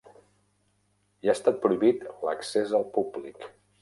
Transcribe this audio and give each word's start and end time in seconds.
Hi 1.25 1.31
està 1.33 1.53
prohibit 1.65 2.03
l'accés 2.29 2.75
al 2.81 2.87
públic. 2.97 3.47